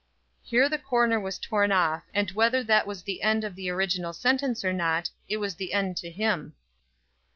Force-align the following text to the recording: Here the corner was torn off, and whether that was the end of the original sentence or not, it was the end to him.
Here 0.41 0.67
the 0.67 0.79
corner 0.79 1.19
was 1.19 1.37
torn 1.37 1.71
off, 1.71 2.01
and 2.11 2.31
whether 2.31 2.63
that 2.63 2.87
was 2.87 3.03
the 3.03 3.21
end 3.21 3.43
of 3.43 3.53
the 3.53 3.69
original 3.69 4.13
sentence 4.13 4.65
or 4.65 4.73
not, 4.73 5.11
it 5.29 5.37
was 5.37 5.53
the 5.53 5.73
end 5.73 5.95
to 5.97 6.09
him. 6.09 6.55